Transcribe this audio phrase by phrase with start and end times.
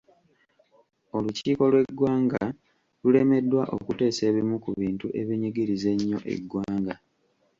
[1.15, 2.43] Olukiiko lw'eggwanga
[3.01, 6.95] lulemeddwa okuteesa ebimu ku bintu ebinyigiriza ennyo eggwanga.